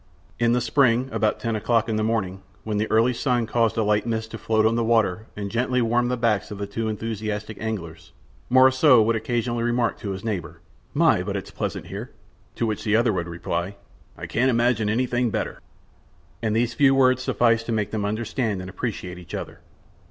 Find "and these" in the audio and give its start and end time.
16.41-16.73